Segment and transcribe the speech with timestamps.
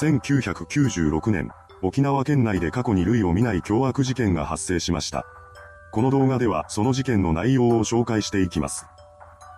[0.00, 1.50] 1996年、
[1.82, 5.26] 沖縄県内で過去に類を見ない凶悪事件が発生しました。
[5.92, 8.86] この動画ではその事件の内容を紹介していきます。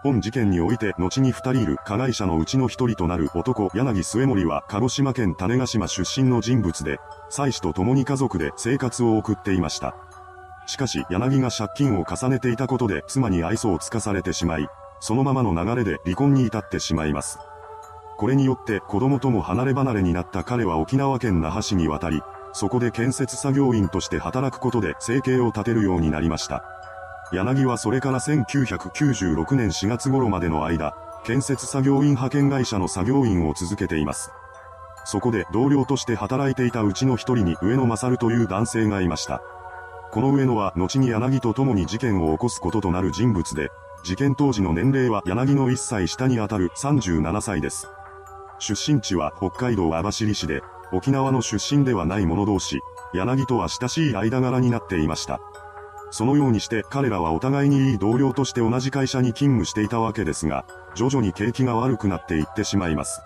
[0.02, 6.98] 本事件において後に二人いる加害者のうちの一人となる男柳末森は鹿児島県種子島出身の人物で、
[7.30, 9.94] 妻子と共に家族で生活を送っていました。
[10.66, 14.66] しかし柳が借金を重ねていたことで妻に愛想をつかされてしまい、
[14.98, 17.38] そのままの流れで離婚に至ってしまいます。
[18.16, 22.22] これによって子供とも離れ離れになった彼は沖縄県那覇市に渡り、
[22.52, 26.64] そこで建設作業員として働くことで生計を立てるようになりました。
[27.32, 34.30] 柳はそれから1996年4月頃までの間、建設作業員派遣会社の作業員を続けています。
[35.04, 39.42] そこで同僚として働いていたうちの一人に上野勝という男性がいました。
[40.12, 43.70] この上野は後に柳と共に事件を起こすこととなる人物で、
[44.04, 47.88] 事件当時の年齢は柳の1歳下にあたる37歳です。
[48.62, 50.62] 出身地は北海道網走市で、
[50.92, 52.80] 沖縄の出身ではない者同士、
[53.12, 55.40] 柳とは親しい間柄になっていました。
[56.12, 63.20] そのようにして彼らはお互いにいい同僚として同じ会社に勤務していたわけですが、徐々に景気が悪くなっていってしまいます。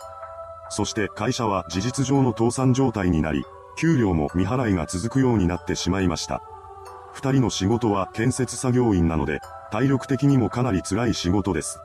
[0.70, 3.45] そして会社は事実上の倒産状態になり、
[3.77, 6.41] 給料も未払いが続くようになってしまいました。
[7.12, 9.41] 二人の仕事は建設作業員なので、
[9.71, 11.81] 体力的にもかなり辛い仕事です。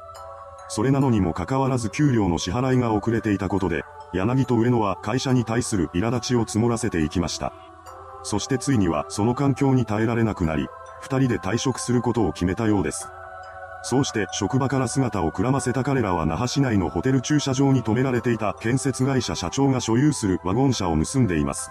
[0.74, 3.84] それなのにもかかわらず給料の支払いが遅れていたことで、
[4.14, 7.52] 柳と上野は会社に対する苛立ちを積もらせていきました。
[8.24, 10.70] そしてついにはその環境に耐えられなくなり、
[11.02, 13.10] 二人で退職することを決めたようです。
[13.84, 21.70] そうして職場から姿をくらませた彼らは那覇市内のホテル駐車場に止められていた建設会社社長が所有するワゴン車を盗んでいます。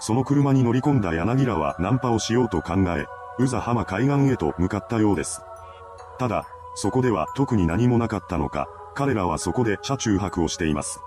[0.00, 3.06] その車に乗り込んだ柳らはナンパをしようと考え、
[3.38, 5.42] 宇佐浜海岸へと向かったようです。
[6.18, 6.44] ただ、
[6.76, 11.00] そこでは特に何もなかったのか、彼らはそこで車中泊をしています。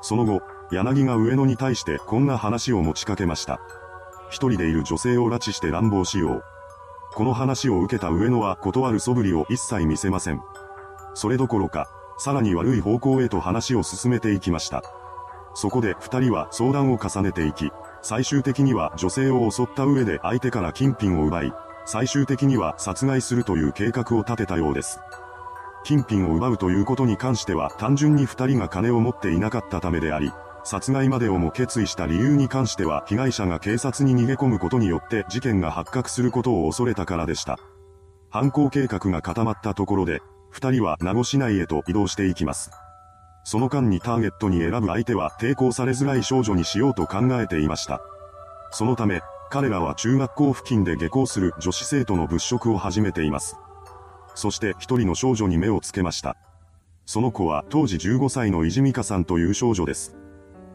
[0.00, 3.60] その後、柳が上野に対してこんな話を持ちかけました。
[4.30, 6.44] 一人でいる女性を拉致して乱暴しよう。
[7.12, 10.40] この話を受けた上野は断る素振りを一切見せません。
[11.12, 11.86] それどころか、
[12.16, 14.82] さらに悪い方向へと話を進めていきました。
[15.54, 21.52] そこで二人は相談を重ねていき、最終的には女性を襲った上で相手から金品を奪い、
[21.86, 25.00] 最終的には殺害するという計画を立てたようです。
[25.84, 30.32] 金品を奪うということに関しては単純に二人が金を持っていなかったためであり、
[30.64, 37.58] 殺害までをも決意した理由に関しては被害者が警察に逃げ込むことによって事件が発覚することを恐れたからでした。
[38.30, 42.70] 犯行計画が固まったところで、二人は名護市内へと移動していきます。
[43.44, 48.00] その間にターゲットに選ぶ相手は抵抗されづらい少女にしようと考えていました。
[48.70, 53.56] そのため、彼らは中学校付近で下校する女子生徒の物色を始めています。
[54.34, 56.36] そして一人の少女に目をつけました。
[57.06, 60.16] その子は当時15歳のいじみかさんという少女です。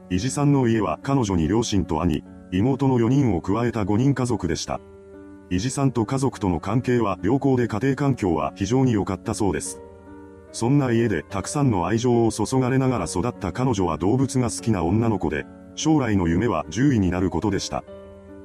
[0.10, 4.80] 伊地さんの家は彼女に両親と兄、妹の4人を加えた5人家族でした。
[5.50, 9.82] 伊地さんと家族との関係は良好で家庭環境は非常に良かったそうです。
[10.52, 17.84] そんな家でたくさんの愛情を注がれながら育った彼女は動物が好きな女の子で、将来の夢は獣医になることでした。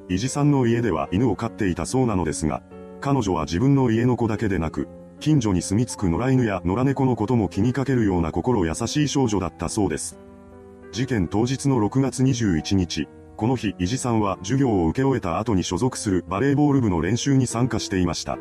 [0.08, 2.62] 伊地さんの家では犬を飼っていたそうなのですが、
[3.00, 4.88] 彼女は自分の家の子だけでなく、
[5.20, 10.18] 近所に住み着く野良犬や野良猫のことも気にかけるような心優しい少女だったそうです。
[10.92, 18.38] 事件当日の6月21日、この日、伊地さんは授業を受け終えた後に所属するバレーボール部の練習に参加していました。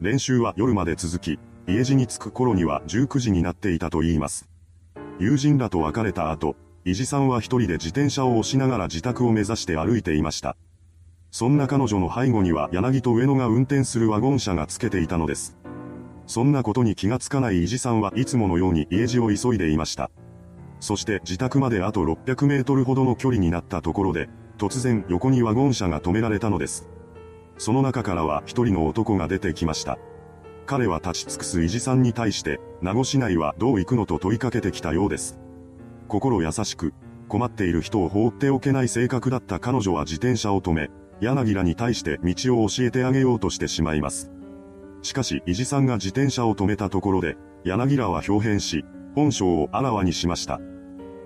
[0.00, 4.48] 練習は夜まで続き、家路に着く頃には19時になっていたと言います。
[5.18, 6.54] 友人らと別れた後、
[6.84, 10.56] 伊地さんは一人で自転車を押しながら自宅を目指して歩いていました。
[11.32, 15.56] そんな彼女の背後には柳と上野が運転するワゴン車がつけていたのです。
[16.26, 20.10] そんなことに気がつかない伊地さんはいつものように家路を急いでいました。
[20.78, 24.28] そして自宅まであと600メートルほどの距離になったところで、
[24.58, 26.90] 突然横にワゴン車が止められたのです。
[27.56, 29.98] その中からは一人の男が出てきました。
[30.66, 35.38] 彼は立ち尽くす伊地さんに対して、名護市内はどう行くのと問いかけてきたようです。
[36.08, 36.92] 心優しく、
[37.30, 40.90] 困っている人を放っておけない性格だった彼女は自転車を止め、
[41.22, 44.32] 柳らに対して道を教えてあげようとしてしまいます。
[45.02, 48.84] しかし、伊地さんが自転車を止めたところで、柳らは表変し、
[49.14, 50.60] 本性をあらわにしました。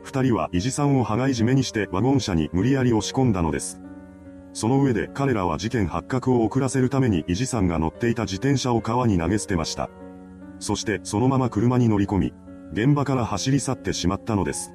[0.02, 3.80] 二人は伊地さんを羽交い締めにしてワゴン車に無理やり押し込んだのです。
[4.52, 9.88] その上で彼らは事件発覚を遅らせるために伊地さんが乗っていた自転車を川に投げ捨てました。
[10.58, 12.34] そしてそのまま車に乗り込み、
[12.72, 14.72] 現場から走り去ってしまったのです。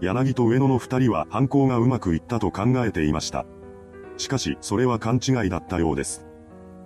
[0.00, 3.46] 柳と上野の二人は犯行がうまくいったと考えていました。
[4.16, 6.26] しかし、それは勘違いだったようです。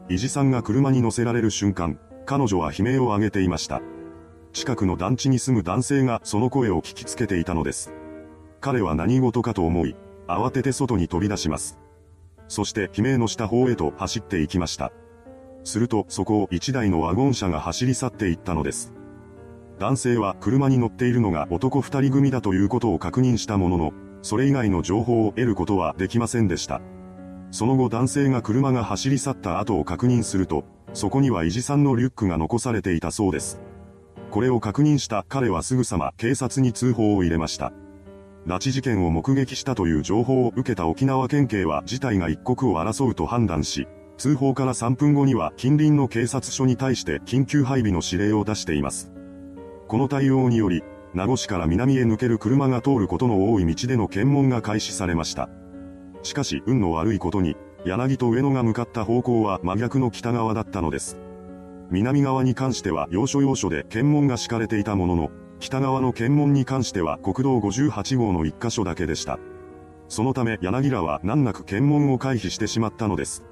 [0.09, 3.81] 伊地さんが車に乗せられる瞬間、彼女は悲鳴を上げていました。
[4.53, 7.93] 近くの団地に住む男性がその声を聞きつけていたのです。
[8.61, 9.95] 彼は何事かと思い、
[10.27, 11.79] 慌てて外に飛び出します。
[12.49, 14.93] そして悲鳴のした方へと走っていきました。
[15.65, 18.93] するとそこを一台のワゴン車が走り去っていったのです。
[19.79, 23.93] 男性は車に乗っているのが男二人組だということを確認したものの、
[24.23, 26.81] それ以外の情報を得ることはできませんでした。
[27.51, 33.61] その後男性が車が走り去った後を確認すると、そこにはイジさんのリュックが残されていたそうです。
[34.31, 37.73] これを確認した彼はすぐさま警察に通報を入れました。
[38.47, 49.13] 拉致事件を目撃したという情報を受けた沖縄県警は事態が一刻を争うと判断し、通報から3分後には近隣の警察署に対して緊急配備の指令を出しています。
[49.87, 50.83] この対応により、
[51.15, 55.49] 名護市から南へ抜ける車が通ることの多い道での検問が開始されました。
[56.23, 61.19] しかし運の悪いことに、柳と上野が向かった方向は真逆の北側だったのです。
[61.91, 69.39] 南側に関しては要所要所で検問が敷かれていたものの、北側の検問に関しては国道58号の1箇所だけでした。
[70.09, 73.45] そのため柳らは難なく検問を回避してしまったのです。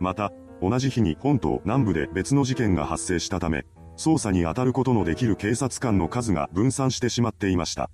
[0.00, 3.64] また、同じ日に本島南部で別の事件が発生したため、
[3.96, 7.90] 捜査に当たることのできる警察官の数が分散してしまっていました。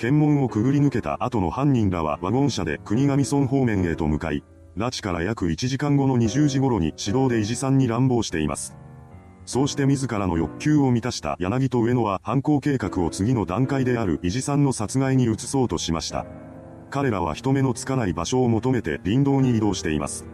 [0.00, 4.42] 検問をくぐり抜けた後の犯人らはワゴン車で国頭村方面へと向かい、
[4.74, 8.78] 拉致から約1時間後の20時頃に指導で維持さんに乱暴しています。
[9.44, 16.24] そうして自らの欲求を満たした柳と上野は犯行計画を次の段階である維持さんの殺害に移そうとしました。
[16.88, 20.24] 彼らは人目のつかない場所を求めて林道に移動しています。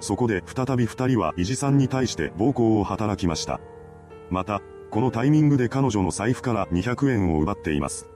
[0.00, 3.60] そこで再び二人は維持さんに対して暴行を働きました。
[4.30, 8.08] また、このタイミングで彼女の財布から200円を奪っています。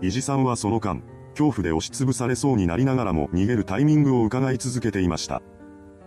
[0.00, 5.42] 維持さんはその間、恐怖で押しつぶされそうになりながらも逃げるタイミングを伺い続けていました。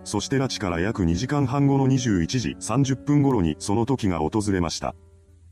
[0.03, 4.95] そして拉致から約2時間半後の21時30分頃にその時が訪れました。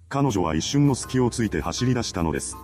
[0.09, 2.57] 彼女は一瞬の隙をついて走り出したのです。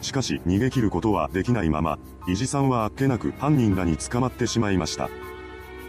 [0.00, 5.10] しかし逃げ切ることはできないまま、伊地さんはあっけなく犯人らに捕まってしまいました。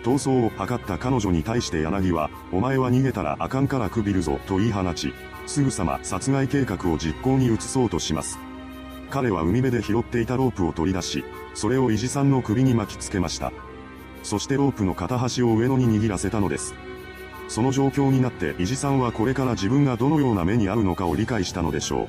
[0.04, 5.14] 逃走を図った彼女に対して柳は、お前は逃げたらあかんからくびるぞと言い放ち、
[5.46, 8.40] すぐさま殺害計画を実行に移そうとします。
[9.10, 13.52] 彼は海辺で拾っていたロープを取り出し、それを伊地さんの首に巻きつけました。
[14.24, 16.74] そしてロープの片端を上野に握らせたのです。
[17.48, 22.08] その状況になって伊地さんはこれから自分がどのような目に遭うのかを理解したのでしょう。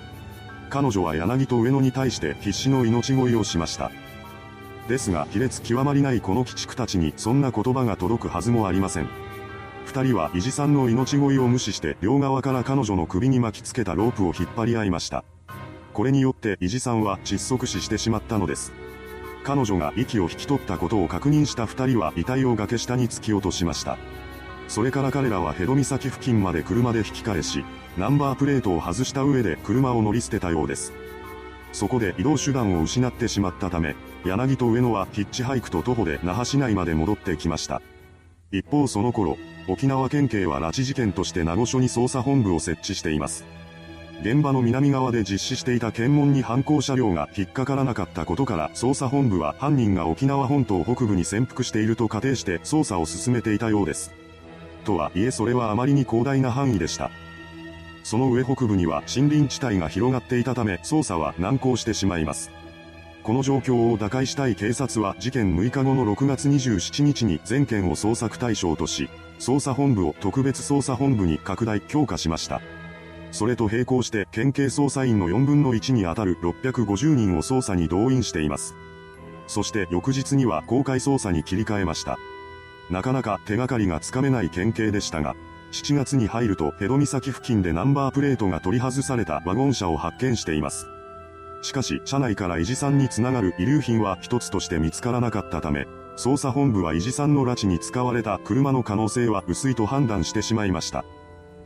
[0.68, 3.90] 彼女は柳と上野に対して必死の命乞いをしました。
[4.86, 9.08] ですが卑劣極まりないこの鬼畜たちにそんな言葉が届くはずもありません。
[9.86, 15.24] 二人は伊地さんの命乞いを無視して両側から彼女の首に巻きつけたロープを引っ張り合いました。
[15.92, 18.72] これによって伊地さんは窒息死してしまったのです。
[19.42, 23.98] 彼女が息を引き取ったことを確認した二人は遺体を崖下に突き落としました。
[24.68, 27.64] それから彼らはヘド岬付近まで車で引き返し、
[27.96, 30.92] ナンバープレートを外した上で車を乗り捨てたようです。
[31.72, 37.82] そこで移動手段を失ってしまったため、柳と上野はヒッチハイクと徒歩で那覇市内まで戻ってきました。
[38.52, 39.38] 一方その頃、
[39.68, 43.44] 沖縄県警は拉致事件として名護署に捜査本部を設置しています。
[44.22, 54.12] 現場の南側で実施していた検問に犯行車両が引っかからなかったことから捜査本部は犯人が沖縄本島北部に潜伏していると仮定して捜査を進めていたようです。
[54.84, 57.10] とはいえそれはあまりに広大な範囲でした。
[58.02, 62.50] その上北部には森林地帯が広がっていたため捜査は難航してしまいます。
[63.22, 69.08] この状況を打開したい警察は事件6日後の6月27日に全県を捜索対象とし、
[69.38, 72.60] 捜査本部を特別捜査本部に拡大強化しました。
[73.32, 78.74] それと並行して県警捜査員の4分の1に当たる650人を捜査に動員しています。
[79.46, 82.18] そして翌日には公開捜査に切り替えました。
[82.90, 85.34] なかなか手がかりがつかめない県警でしたが、
[85.72, 90.86] 7月に入るとヘド岬付近でナンバープレートが取り外されたワゴン車を発見しています。
[91.62, 101.04] しかし、車内から維持さんにつながる遺留品は一つとして見つからなかったため、捜査本部は維持さんの拉致に使われた車の可能性は薄いと判断してしまいました。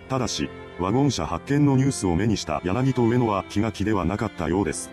[0.09, 4.91] ただし、ワゴン車発見のニュースを目にした柳と上野は気が気ではなかったようです。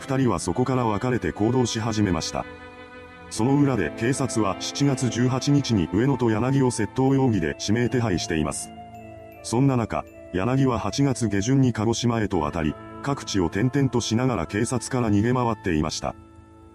[0.00, 2.44] 二人はそこから別れて行動し始めました。
[3.30, 8.70] その裏で警察は7月18日に上野と柳を窃盗容疑で指名手配しています。
[9.42, 16.14] そんな中、柳は8月下旬に鹿児島へと渡り、各地を転々としながら警察から逃げ回っていました。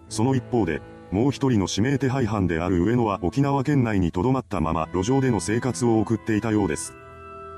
[0.10, 6.96] その一方で、もう一人の指名手配犯である上野は沖縄県内に留まったまま路上での生活を送っていたようです。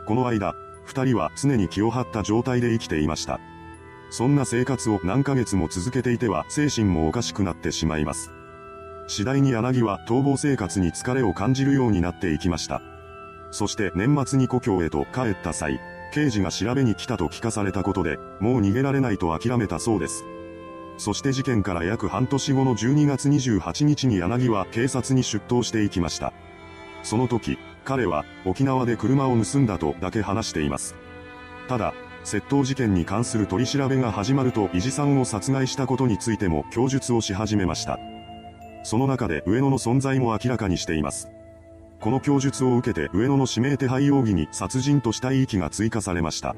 [0.06, 3.40] この間、二人は常に気を張った状態で生きていました。
[4.12, 8.32] そんな生活を何ヶ月も続けていては精神もおかしくなってしまいます。
[9.08, 12.82] 次第に柳は逃亡生活に疲れを感じるようになっていきました。
[13.52, 15.80] そして年末に故郷へと帰った際、
[16.14, 20.24] 刑事が調べに来たと聞かされたことで、もう逃げられないと諦めたそうです。
[20.98, 26.32] そして事件から約半年後の12月28日に柳は警察に出頭していきました。
[27.04, 30.96] その時、彼は沖縄で車を盗んだとだけ話しています。
[31.70, 31.94] ただ、
[32.26, 38.00] 窃盗事件に関する取り調べが始まると、伊地さんを殺害したことについても供述をし始めました。
[38.84, 41.30] その中で上野の存在も明らかにしています。
[42.02, 46.56] この供述を受けて上野の指名手配容疑に殺人と死体遺棄が追加されました。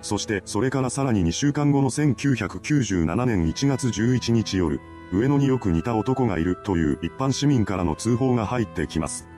[0.00, 4.80] そしてそれからさらに2週間後の1997年1月11日夜、
[5.12, 9.28] 上野によく似た男がいるという一般市民からの通報が入ってきます。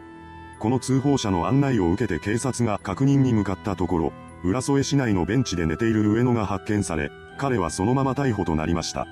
[0.64, 9.06] この通報者の案内を受けて警察が確認に向かったところ、浦添市内のベンチで寝ている上野が発見され、彼はそのまま逮捕となりました。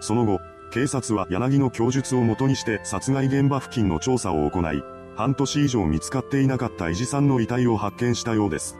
[0.00, 0.40] その後、
[0.72, 4.82] 警察は柳の供述をもとにして殺害現場付近の調査を行い、
[5.14, 8.76] 半年以上見つかっていなかった伊地さんの遺体を発見したようです。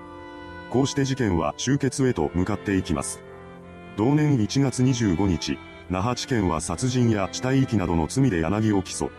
[0.70, 3.22] こうして事件は終結へと向かっていきます。
[3.96, 5.58] 同年1月25日、
[5.90, 9.10] 那覇地検は殺人や死体遺棄などの罪で柳を起訴。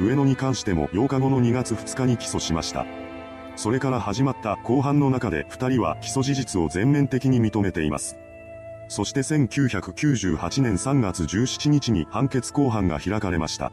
[0.00, 2.86] 上野に関しても8日後の2月2日に起訴しました。
[3.56, 8.16] それから始まった後半の中で2人は起訴事実を全面的に認めています。
[8.88, 13.72] そして1998年3月17日に判決公判が開かれました。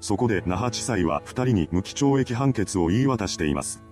[0.00, 3.82] そこで那覇地裁は2人に無期懲役判決を言い渡しています。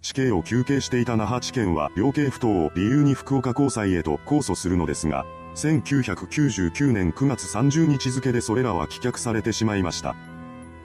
[0.00, 10.16] 死刑を求刑していた那覇地検は量刑不当を理由に福岡高裁へと控訴するのですが、1999年9月30日付でそれらは棄却されてしまいました。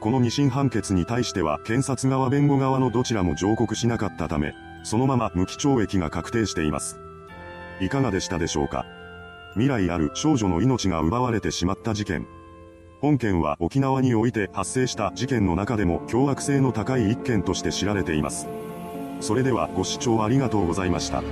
[0.04, 7.00] この二審判決に対しては検察側弁護側のどちらも上告しなかったため、そのまま無期懲役が確定しています。
[7.80, 8.86] いかがでしたでしょうか？
[9.54, 12.28] 未来ある少女の命が奪われてしまった事件。
[13.00, 18.50] 本件は沖縄において発生した事件の中でも凶悪性の高い一件として知られています。
[19.22, 21.24] それではご視聴ありがとうございました。